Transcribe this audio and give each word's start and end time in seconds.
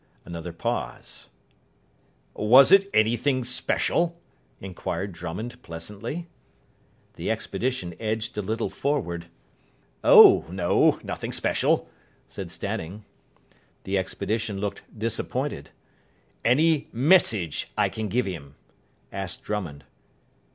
Another 0.25 0.51
pause. 0.51 1.29
"Was 2.33 2.71
it 2.71 2.89
anything 2.91 3.43
special?" 3.43 4.19
inquired 4.59 5.11
Drummond 5.11 5.61
pleasantly. 5.61 6.27
The 7.17 7.29
expedition 7.29 7.93
edged 7.99 8.35
a 8.35 8.41
little 8.41 8.71
forward. 8.71 9.25
"No. 10.03 10.43
Oh, 10.47 10.47
no. 10.49 10.99
Nothing 11.03 11.31
special," 11.31 11.87
said 12.27 12.49
Stanning. 12.49 13.05
The 13.83 13.99
expedition 13.99 14.57
looked 14.59 14.81
disappointed. 14.97 15.69
"Any 16.43 16.87
message 16.91 17.71
I 17.77 17.87
can 17.87 18.07
give 18.07 18.25
him?" 18.25 18.55
asked 19.11 19.43
Drummond. 19.43 19.83